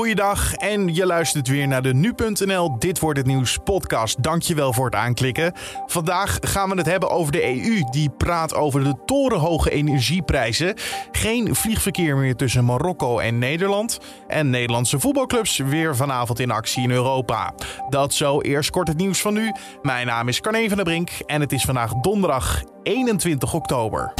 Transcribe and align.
Goeiedag 0.00 0.54
en 0.54 0.94
je 0.94 1.06
luistert 1.06 1.48
weer 1.48 1.68
naar 1.68 1.82
de 1.82 1.94
Nu.nl 1.94 2.78
Dit 2.78 2.98
Wordt 2.98 3.18
Het 3.18 3.26
Nieuws 3.26 3.58
podcast. 3.64 4.22
Dankjewel 4.22 4.72
voor 4.72 4.84
het 4.84 4.94
aanklikken. 4.94 5.52
Vandaag 5.86 6.38
gaan 6.40 6.70
we 6.70 6.76
het 6.76 6.86
hebben 6.86 7.10
over 7.10 7.32
de 7.32 7.44
EU. 7.44 7.84
Die 7.90 8.10
praat 8.10 8.54
over 8.54 8.84
de 8.84 8.94
torenhoge 9.06 9.70
energieprijzen. 9.70 10.74
Geen 11.12 11.54
vliegverkeer 11.54 12.16
meer 12.16 12.36
tussen 12.36 12.64
Marokko 12.64 13.18
en 13.18 13.38
Nederland. 13.38 13.98
En 14.26 14.50
Nederlandse 14.50 15.00
voetbalclubs 15.00 15.56
weer 15.56 15.96
vanavond 15.96 16.40
in 16.40 16.50
actie 16.50 16.82
in 16.82 16.90
Europa. 16.90 17.54
Dat 17.88 18.14
zo, 18.14 18.40
eerst 18.40 18.70
kort 18.70 18.88
het 18.88 18.96
nieuws 18.96 19.20
van 19.20 19.34
nu. 19.34 19.52
Mijn 19.82 20.06
naam 20.06 20.28
is 20.28 20.40
Carne 20.40 20.68
van 20.68 20.76
der 20.76 20.86
Brink 20.86 21.10
en 21.26 21.40
het 21.40 21.52
is 21.52 21.64
vandaag 21.64 21.92
donderdag 21.94 22.62
21 22.82 23.54
oktober. 23.54 24.12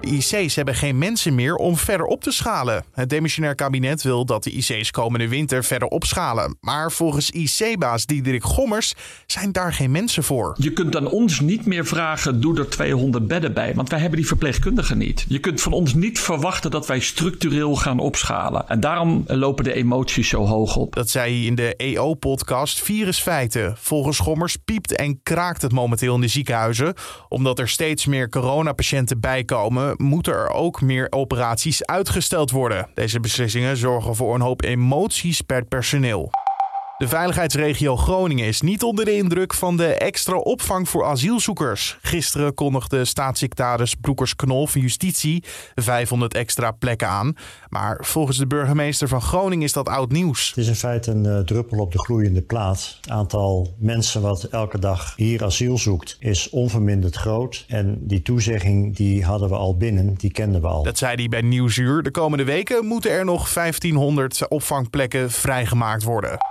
De 0.00 0.06
IC's 0.06 0.54
hebben 0.54 0.74
geen 0.74 0.98
mensen 0.98 1.34
meer 1.34 1.54
om 1.54 1.76
verder 1.76 2.06
op 2.06 2.22
te 2.22 2.30
schalen. 2.30 2.84
Het 2.92 3.08
demissionair 3.08 3.54
kabinet 3.54 4.02
wil 4.02 4.24
dat 4.24 4.44
de 4.44 4.50
IC's 4.50 4.90
komende 4.90 5.28
winter 5.28 5.64
verder 5.64 5.88
opschalen. 5.88 6.56
Maar 6.60 6.92
volgens 6.92 7.30
IC-baas 7.30 8.06
Diederik 8.06 8.44
Gommers 8.44 8.94
zijn 9.26 9.52
daar 9.52 9.72
geen 9.72 9.90
mensen 9.90 10.22
voor. 10.22 10.54
Je 10.58 10.72
kunt 10.72 10.96
aan 10.96 11.10
ons 11.10 11.40
niet 11.40 11.66
meer 11.66 11.86
vragen, 11.86 12.40
doe 12.40 12.58
er 12.58 12.68
200 12.68 13.26
bedden 13.26 13.54
bij. 13.54 13.74
Want 13.74 13.88
wij 13.88 13.98
hebben 13.98 14.18
die 14.18 14.26
verpleegkundigen 14.26 14.98
niet. 14.98 15.24
Je 15.28 15.38
kunt 15.38 15.60
van 15.60 15.72
ons 15.72 15.94
niet 15.94 16.20
verwachten 16.20 16.70
dat 16.70 16.86
wij 16.86 17.00
structureel 17.00 17.76
gaan 17.76 17.98
opschalen. 17.98 18.68
En 18.68 18.80
daarom 18.80 19.24
lopen 19.26 19.64
de 19.64 19.72
emoties 19.72 20.28
zo 20.28 20.46
hoog 20.46 20.76
op. 20.76 20.94
Dat 20.94 21.08
zei 21.08 21.34
hij 21.34 21.44
in 21.44 21.54
de 21.54 21.76
EO-podcast 21.76 22.82
Virusfeiten. 22.82 23.76
Volgens 23.78 24.18
Gommers 24.18 24.56
piept 24.56 24.96
en 24.96 25.22
kraakt 25.22 25.62
het 25.62 25.72
momenteel 25.72 26.14
in 26.14 26.20
de 26.20 26.28
ziekenhuizen. 26.28 26.94
Omdat 27.28 27.58
er 27.58 27.68
steeds 27.68 28.06
meer 28.06 28.28
coronapatiënten 28.28 29.20
bijkomen 29.20 29.89
moeten 29.96 30.32
er 30.32 30.50
ook 30.50 30.80
meer 30.80 31.06
operaties 31.10 31.84
uitgesteld 31.84 32.50
worden. 32.50 32.88
Deze 32.94 33.20
beslissingen 33.20 33.76
zorgen 33.76 34.16
voor 34.16 34.34
een 34.34 34.40
hoop 34.40 34.62
emoties 34.62 35.40
per 35.40 35.64
personeel. 35.64 36.30
De 37.00 37.08
veiligheidsregio 37.08 37.96
Groningen 37.96 38.46
is 38.46 38.60
niet 38.60 38.82
onder 38.82 39.04
de 39.04 39.16
indruk 39.16 39.54
van 39.54 39.76
de 39.76 39.94
extra 39.94 40.36
opvang 40.36 40.88
voor 40.88 41.04
asielzoekers. 41.04 41.98
Gisteren 42.02 42.54
kondigde 42.54 43.04
staatssecretaris 43.04 43.94
Broekers-Knol 43.94 44.66
van 44.66 44.80
Justitie 44.80 45.44
500 45.74 46.34
extra 46.34 46.70
plekken 46.70 47.08
aan. 47.08 47.36
Maar 47.68 47.98
volgens 48.04 48.38
de 48.38 48.46
burgemeester 48.46 49.08
van 49.08 49.20
Groningen 49.20 49.64
is 49.64 49.72
dat 49.72 49.88
oud 49.88 50.12
nieuws. 50.12 50.48
Het 50.48 50.56
is 50.56 50.68
in 50.68 50.74
feite 50.74 51.10
een 51.10 51.24
uh, 51.24 51.38
druppel 51.38 51.78
op 51.78 51.92
de 51.92 51.98
gloeiende 51.98 52.42
plaat. 52.42 52.98
Het 53.00 53.10
aantal 53.10 53.74
mensen 53.78 54.22
wat 54.22 54.44
elke 54.44 54.78
dag 54.78 55.12
hier 55.16 55.44
asiel 55.44 55.78
zoekt 55.78 56.16
is 56.18 56.50
onverminderd 56.50 57.16
groot. 57.16 57.64
En 57.68 57.98
die 58.00 58.22
toezegging 58.22 58.96
die 58.96 59.24
hadden 59.24 59.48
we 59.48 59.54
al 59.54 59.76
binnen, 59.76 60.14
die 60.14 60.32
kenden 60.32 60.60
we 60.60 60.66
al. 60.66 60.82
Dat 60.82 60.98
zei 60.98 61.14
hij 61.14 61.28
bij 61.28 61.42
Nieuwsuur. 61.42 62.02
De 62.02 62.10
komende 62.10 62.44
weken 62.44 62.86
moeten 62.86 63.10
er 63.10 63.24
nog 63.24 63.52
1500 63.52 64.48
opvangplekken 64.48 65.30
vrijgemaakt 65.30 66.02
worden. 66.02 66.49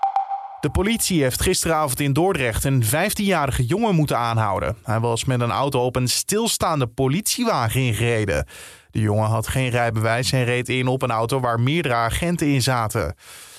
De 0.60 0.70
politie 0.70 1.22
heeft 1.22 1.42
gisteravond 1.42 2.00
in 2.00 2.14
Dordrecht 2.14 2.64
een 2.64 2.84
15-jarige 2.84 3.66
jongen 3.66 3.96
moeten 3.96 4.18
aanhouden. 4.18 4.78
Hij 4.84 5.00
was 5.00 5.26
met 5.26 5.42
een 5.42 5.52
auto 5.52 5.86
op 5.86 5.96
een 5.96 6.08
stilstaande 6.08 6.88
politiewagen 6.88 7.82
ingereden. 7.82 8.46
De 8.92 9.00
jongen 9.00 9.30
had 9.30 9.48
geen 9.48 9.70
rijbewijs 9.70 10.32
en 10.32 10.44
reed 10.44 10.70
in 10.70 10.88
op 10.88 11.02
een 11.02 11.12
auto 11.12 11.40
waar 11.40 11.60
meerdere 11.60 11.94
agenten 11.94 12.48
in 12.48 12.62
zaten. 12.62 13.16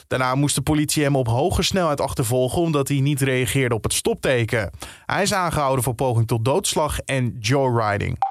Daarna 0.07 0.35
moest 0.35 0.55
de 0.55 0.63
politie 0.63 1.03
hem 1.03 1.17
op 1.17 1.27
hoge 1.27 1.63
snelheid 1.63 2.01
achtervolgen 2.01 2.63
omdat 2.63 2.89
hij 2.89 3.01
niet 3.01 3.21
reageerde 3.21 3.75
op 3.75 3.83
het 3.83 3.93
stopteken. 3.93 4.71
Hij 5.07 5.23
is 5.23 5.33
aangehouden 5.33 5.85
voor 5.85 5.95
poging 5.95 6.27
tot 6.27 6.45
doodslag 6.45 6.99
en 6.99 7.37
joyriding. 7.39 8.30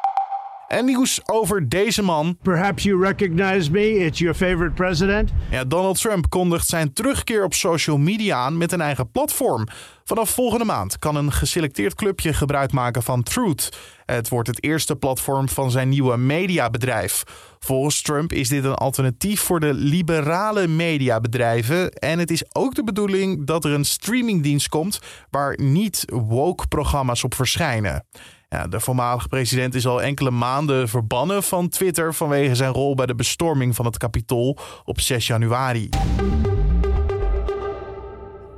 En 0.70 0.86
nieuws 0.86 1.20
over 1.26 1.70
deze 1.70 2.02
man. 2.02 2.38
Perhaps 2.42 2.84
you 2.84 3.02
recognize 3.02 3.72
me. 3.72 3.98
It's 3.98 4.20
your 4.20 4.36
favorite 4.36 4.74
president. 4.74 5.32
Ja, 5.52 5.64
Donald 5.64 6.02
Trump 6.02 6.30
kondigt 6.30 6.68
zijn 6.68 6.94
terugkeer 6.94 7.44
op 7.44 7.54
social 7.54 7.98
media 7.98 8.38
aan 8.38 8.58
met 8.58 8.72
een 8.72 8.82
eigen 8.82 9.12
platform. 9.12 9.68
Vanaf 10.04 10.30
volgende 10.30 10.66
maand 10.66 11.00
kan 11.00 11.16
een 11.16 11.32
geselecteerd 11.32 11.96
clubje 11.96 12.34
gebruik 12.34 12.72
maken 12.72 13.04
van 13.04 13.24
Truth. 13.24 13.78
Het 14.06 14.30
wordt 14.30 14.48
het 14.48 14.64
eerste 14.64 14.96
platform 14.96 15.50
van 15.50 15.72
zijn 15.72 15.90
nieuwe 15.90 16.18
mediabedrijf. 16.18 17.24
Volgens 17.60 18.02
Trump 18.02 18.34
is 18.34 18.50
dit 18.50 18.64
een 18.64 18.76
alternatief 18.76 19.42
voor 19.42 19.60
de 19.60 19.74
liberale 19.74 20.68
mediabedrijven. 20.68 21.92
En 21.92 22.20
het 22.20 22.32
is 22.32 22.56
ook 22.56 22.76
de 22.76 22.84
bedoeling 22.84 23.46
dat 23.46 23.66
er 23.66 23.72
een 23.72 23.86
streamingdienst 23.86 24.70
komt 24.70 25.00
waar 25.30 25.60
niet 25.62 26.06
woke 26.08 26.68
programma's 26.68 27.24
op 27.24 27.34
verschijnen. 27.34 28.06
De 28.50 28.80
voormalige 28.80 29.28
president 29.28 29.76
is 29.76 29.88
al 29.88 30.02
enkele 30.02 30.32
maanden 30.32 30.90
verbannen 30.90 31.44
van 31.44 31.70
Twitter 31.70 32.14
vanwege 32.14 32.56
zijn 32.56 32.72
rol 32.72 32.96
bij 32.96 33.06
de 33.06 33.16
bestorming 33.16 33.76
van 33.76 33.86
het 33.86 33.98
Capitool 33.98 34.58
op 34.84 35.00
6 35.00 35.28
januari. 35.28 35.90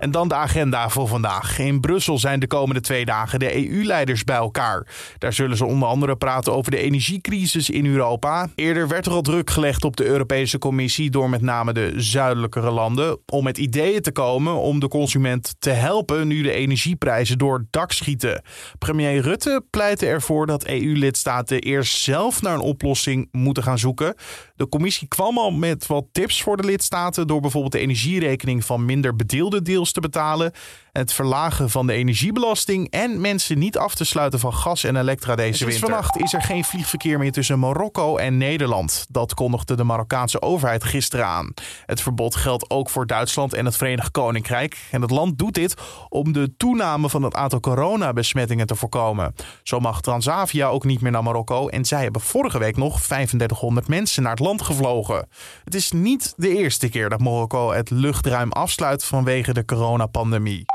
En 0.01 0.11
dan 0.11 0.27
de 0.27 0.35
agenda 0.35 0.89
voor 0.89 1.07
vandaag. 1.07 1.59
In 1.59 1.79
Brussel 1.79 2.19
zijn 2.19 2.39
de 2.39 2.47
komende 2.47 2.81
twee 2.81 3.05
dagen 3.05 3.39
de 3.39 3.69
EU-leiders 3.69 4.23
bij 4.23 4.35
elkaar. 4.35 4.87
Daar 5.17 5.33
zullen 5.33 5.57
ze 5.57 5.65
onder 5.65 5.87
andere 5.87 6.15
praten 6.15 6.53
over 6.53 6.71
de 6.71 6.77
energiecrisis 6.77 7.69
in 7.69 7.85
Europa. 7.85 8.47
Eerder 8.55 8.87
werd 8.87 9.05
er 9.05 9.11
al 9.11 9.21
druk 9.21 9.49
gelegd 9.49 9.83
op 9.83 9.97
de 9.97 10.05
Europese 10.05 10.57
Commissie 10.57 11.09
door 11.09 11.29
met 11.29 11.41
name 11.41 11.73
de 11.73 11.93
zuidelijkere 11.95 12.71
landen 12.71 13.19
om 13.25 13.43
met 13.43 13.57
ideeën 13.57 14.01
te 14.01 14.11
komen 14.11 14.55
om 14.55 14.79
de 14.79 14.87
consument 14.87 15.55
te 15.59 15.69
helpen 15.69 16.27
nu 16.27 16.41
de 16.41 16.51
energieprijzen 16.51 17.37
door 17.37 17.65
dak 17.69 17.91
schieten. 17.91 18.41
Premier 18.79 19.21
Rutte 19.21 19.63
pleitte 19.69 20.05
ervoor 20.05 20.47
dat 20.47 20.65
EU-lidstaten 20.65 21.59
eerst 21.59 22.01
zelf 22.01 22.41
naar 22.41 22.53
een 22.53 22.59
oplossing 22.59 23.27
moeten 23.31 23.63
gaan 23.63 23.79
zoeken. 23.79 24.15
De 24.55 24.69
commissie 24.69 25.07
kwam 25.07 25.37
al 25.37 25.51
met 25.51 25.87
wat 25.87 26.05
tips 26.11 26.41
voor 26.41 26.57
de 26.57 26.63
lidstaten 26.63 27.27
door 27.27 27.41
bijvoorbeeld 27.41 27.73
de 27.73 27.79
energierekening 27.79 28.65
van 28.65 28.85
minder 28.85 29.15
bedeelde 29.15 29.61
deels 29.61 29.89
te 29.91 29.99
betalen, 29.99 30.51
het 30.91 31.13
verlagen 31.13 31.69
van 31.69 31.87
de 31.87 31.93
energiebelasting 31.93 32.89
en 32.89 33.21
mensen 33.21 33.59
niet 33.59 33.77
af 33.77 33.95
te 33.95 34.05
sluiten 34.05 34.39
van 34.39 34.53
gas 34.53 34.83
en 34.83 34.95
elektra 34.95 35.35
deze 35.35 35.65
winter. 35.65 35.87
vannacht 35.87 36.17
is 36.17 36.33
er 36.33 36.41
geen 36.41 36.63
vliegverkeer 36.63 37.19
meer 37.19 37.31
tussen 37.31 37.59
Marokko 37.59 38.17
en 38.17 38.37
Nederland. 38.37 39.05
Dat 39.09 39.33
kondigde 39.33 39.75
de 39.75 39.83
Marokkaanse 39.83 40.41
overheid 40.41 40.83
gisteren 40.83 41.25
aan. 41.25 41.53
Het 41.85 42.01
verbod 42.01 42.35
geldt 42.35 42.69
ook 42.69 42.89
voor 42.89 43.07
Duitsland 43.07 43.53
en 43.53 43.65
het 43.65 43.77
Verenigd 43.77 44.11
Koninkrijk. 44.11 44.77
En 44.91 45.01
het 45.01 45.11
land 45.11 45.37
doet 45.37 45.53
dit 45.53 45.73
om 46.09 46.33
de 46.33 46.53
toename 46.57 47.09
van 47.09 47.23
het 47.23 47.35
aantal 47.35 47.59
coronabesmettingen 47.59 48.67
te 48.67 48.75
voorkomen. 48.75 49.35
Zo 49.63 49.79
mag 49.79 50.01
Transavia 50.01 50.67
ook 50.67 50.85
niet 50.85 51.01
meer 51.01 51.11
naar 51.11 51.23
Marokko 51.23 51.67
en 51.67 51.85
zij 51.85 52.03
hebben 52.03 52.21
vorige 52.21 52.59
week 52.59 52.77
nog 52.77 53.01
3500 53.01 53.87
mensen 53.87 54.23
naar 54.23 54.31
het 54.31 54.39
land 54.39 54.61
gevlogen. 54.61 55.27
Het 55.63 55.75
is 55.75 55.91
niet 55.91 56.33
de 56.37 56.57
eerste 56.57 56.89
keer 56.89 57.09
dat 57.09 57.19
Marokko 57.19 57.71
het 57.71 57.89
luchtruim 57.89 58.51
afsluit 58.51 59.03
vanwege 59.03 59.53
de 59.53 59.63
coronapandemie. 59.81 60.65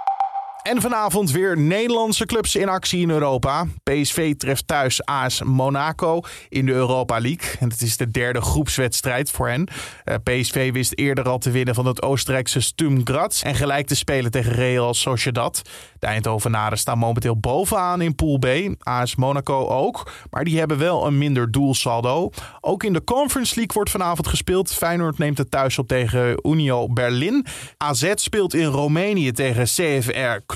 En 0.66 0.80
vanavond 0.80 1.30
weer 1.30 1.58
Nederlandse 1.58 2.26
clubs 2.26 2.56
in 2.56 2.68
actie 2.68 3.00
in 3.00 3.10
Europa. 3.10 3.66
PSV 3.82 4.34
treft 4.34 4.66
thuis 4.66 5.04
AS 5.04 5.42
Monaco 5.42 6.20
in 6.48 6.66
de 6.66 6.72
Europa 6.72 7.20
League. 7.20 7.50
En 7.60 7.68
het 7.68 7.82
is 7.82 7.96
de 7.96 8.10
derde 8.10 8.40
groepswedstrijd 8.40 9.30
voor 9.30 9.48
hen. 9.48 9.68
Eh, 10.04 10.14
PSV 10.22 10.72
wist 10.72 10.92
eerder 10.94 11.28
al 11.28 11.38
te 11.38 11.50
winnen 11.50 11.74
van 11.74 11.86
het 11.86 12.02
Oostenrijkse 12.02 12.60
Sturm 12.60 13.00
Graz. 13.04 13.42
En 13.42 13.54
gelijk 13.54 13.86
te 13.86 13.96
spelen 13.96 14.30
tegen 14.30 14.52
Real 14.52 14.94
Sociedad. 14.94 15.62
De 15.98 16.06
Eindhovenaren 16.06 16.78
staan 16.78 16.98
momenteel 16.98 17.38
bovenaan 17.38 18.00
in 18.00 18.14
Pool 18.14 18.38
B. 18.38 18.46
AS 18.78 19.16
Monaco 19.16 19.66
ook. 19.66 20.10
Maar 20.30 20.44
die 20.44 20.58
hebben 20.58 20.78
wel 20.78 21.06
een 21.06 21.18
minder 21.18 21.50
doelsaldo. 21.50 22.30
Ook 22.60 22.84
in 22.84 22.92
de 22.92 23.04
Conference 23.04 23.54
League 23.54 23.74
wordt 23.74 23.90
vanavond 23.90 24.28
gespeeld. 24.28 24.72
Feyenoord 24.72 25.18
neemt 25.18 25.38
het 25.38 25.50
thuis 25.50 25.78
op 25.78 25.88
tegen 25.88 26.48
Unio 26.50 26.88
Berlin. 26.88 27.46
AZ 27.76 28.12
speelt 28.14 28.54
in 28.54 28.66
Roemenië 28.66 29.32
tegen 29.32 29.64
CFR 29.64 30.54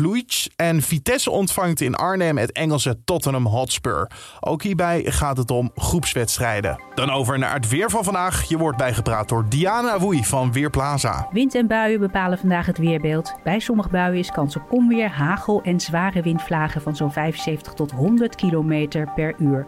en 0.56 0.82
Vitesse 0.82 1.30
ontvangt 1.30 1.80
in 1.80 1.94
Arnhem 1.94 2.38
het 2.38 2.52
Engelse 2.52 2.98
Tottenham 3.04 3.46
Hotspur. 3.46 4.10
Ook 4.40 4.62
hierbij 4.62 5.02
gaat 5.04 5.36
het 5.36 5.50
om 5.50 5.70
groepswedstrijden. 5.74 6.80
Dan 6.94 7.10
over 7.10 7.38
naar 7.38 7.54
het 7.54 7.68
weer 7.68 7.90
van 7.90 8.04
vandaag. 8.04 8.48
Je 8.48 8.58
wordt 8.58 8.76
bijgepraat 8.76 9.28
door 9.28 9.48
Diana 9.48 9.98
Woei 9.98 10.24
van 10.24 10.52
Weerplaza. 10.52 11.28
Wind 11.32 11.54
en 11.54 11.66
buien 11.66 12.00
bepalen 12.00 12.38
vandaag 12.38 12.66
het 12.66 12.78
weerbeeld. 12.78 13.34
Bij 13.44 13.58
sommige 13.58 13.88
buien 13.88 14.18
is 14.18 14.30
kans 14.30 14.56
op 14.56 14.72
onweer, 14.72 15.10
hagel 15.10 15.62
en 15.62 15.80
zware 15.80 16.22
windvlagen 16.22 16.82
van 16.82 16.96
zo'n 16.96 17.12
75 17.12 17.72
tot 17.72 17.90
100 17.90 18.34
km 18.34 19.06
per 19.14 19.34
uur. 19.38 19.66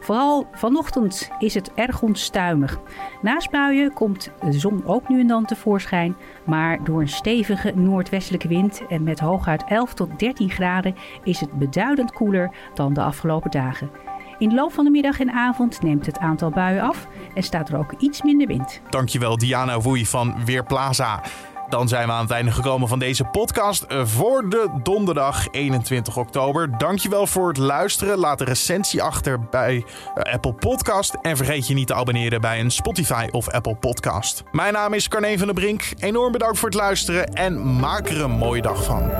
Vooral 0.00 0.48
vanochtend 0.52 1.30
is 1.38 1.54
het 1.54 1.74
erg 1.74 2.02
onstuimig. 2.02 2.78
Naast 3.22 3.50
buien 3.50 3.92
komt 3.92 4.30
de 4.40 4.52
zon 4.52 4.82
ook 4.86 5.08
nu 5.08 5.20
en 5.20 5.26
dan 5.26 5.44
tevoorschijn, 5.44 6.16
maar 6.44 6.84
door 6.84 7.00
een 7.00 7.08
stevige 7.08 7.72
noordwestelijke 7.74 8.48
wind 8.48 8.82
en 8.88 9.02
met 9.02 9.20
hooguit 9.20 9.64
11 9.64 9.94
tot 9.94 10.18
13 10.18 10.50
graden 10.50 10.94
is 11.24 11.40
het 11.40 11.52
beduidend 11.52 12.12
koeler 12.12 12.50
dan 12.74 12.92
de 12.92 13.02
afgelopen 13.02 13.50
dagen. 13.50 13.90
In 14.38 14.48
de 14.48 14.54
loop 14.54 14.72
van 14.72 14.84
de 14.84 14.90
middag 14.90 15.20
en 15.20 15.30
avond 15.30 15.82
neemt 15.82 16.06
het 16.06 16.18
aantal 16.18 16.50
buien 16.50 16.82
af 16.82 17.06
en 17.34 17.42
staat 17.42 17.68
er 17.68 17.78
ook 17.78 17.92
iets 17.98 18.22
minder 18.22 18.46
wind. 18.46 18.80
Dankjewel 18.88 19.38
Diana 19.38 19.80
Woei 19.80 20.06
van 20.06 20.44
Weerplaza. 20.44 21.22
Dan 21.68 21.88
zijn 21.88 22.06
we 22.06 22.12
aan 22.12 22.22
het 22.22 22.30
einde 22.30 22.50
gekomen 22.50 22.88
van 22.88 22.98
deze 22.98 23.24
podcast 23.24 23.86
voor 23.88 24.48
de 24.48 24.68
donderdag 24.82 25.48
21 25.50 26.16
oktober. 26.16 26.78
Dankjewel 26.78 27.26
voor 27.26 27.48
het 27.48 27.56
luisteren. 27.56 28.18
Laat 28.18 28.40
een 28.40 28.46
recensie 28.46 29.02
achter 29.02 29.40
bij 29.40 29.84
eh, 30.14 30.32
Apple 30.32 30.52
Podcast. 30.52 31.16
En 31.22 31.36
vergeet 31.36 31.66
je 31.66 31.74
niet 31.74 31.86
te 31.86 31.94
abonneren 31.94 32.40
bij 32.40 32.60
een 32.60 32.70
Spotify 32.70 33.28
of 33.30 33.48
Apple 33.48 33.76
Podcast. 33.76 34.42
Mijn 34.52 34.72
naam 34.72 34.92
is 34.92 35.08
Carne 35.08 35.38
van 35.38 35.46
der 35.46 35.54
Brink. 35.54 35.92
Enorm 35.98 36.32
bedankt 36.32 36.58
voor 36.58 36.68
het 36.68 36.78
luisteren 36.78 37.34
en 37.34 37.76
maak 37.76 38.08
er 38.08 38.20
een 38.20 38.30
mooie 38.30 38.62
dag 38.62 38.84
van. 38.84 39.10